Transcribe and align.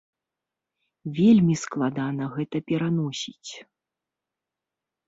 Вельмі 1.17 1.55
складана 1.65 2.31
гэта 2.39 2.57
пераносіць. 2.73 3.51